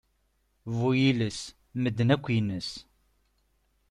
Bu 0.77 0.89
yiles, 0.99 1.39
medden 1.81 2.09
akk 2.15 2.25
yines. 2.35 2.69